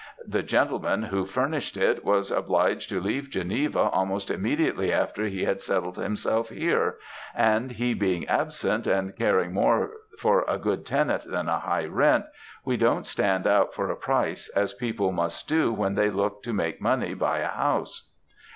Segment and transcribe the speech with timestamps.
[0.25, 5.61] 'The gentleman who furnished it was obliged to leave Geneva almost immediately after he had
[5.61, 6.97] settled himself here;
[7.35, 12.25] and he being absent, and caring more for a good tenant than a high rent,
[12.65, 16.51] we don't stand out for a price as people must do when they look to
[16.51, 18.09] make money by a house.'